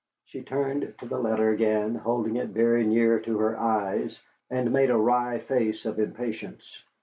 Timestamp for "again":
1.51-1.93